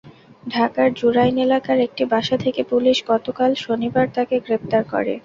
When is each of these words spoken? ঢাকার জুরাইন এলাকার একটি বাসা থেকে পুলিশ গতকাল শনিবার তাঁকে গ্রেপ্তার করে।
ঢাকার 0.45 0.89
জুরাইন 0.93 1.35
এলাকার 1.45 1.79
একটি 1.87 2.03
বাসা 2.13 2.35
থেকে 2.43 2.61
পুলিশ 2.71 2.97
গতকাল 3.07 3.51
শনিবার 3.63 4.05
তাঁকে 4.15 4.35
গ্রেপ্তার 4.45 4.83
করে। 4.93 5.13